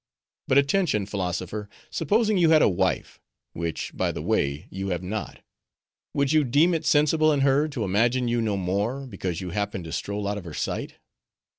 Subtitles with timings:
[0.47, 1.69] But attention, Philosopher.
[1.91, 7.31] Supposing you had a wife—which, by the way, you have not—would you deem it sensible
[7.31, 10.55] in her to imagine you no more, because you happened to stroll out of her
[10.55, 10.95] sight?"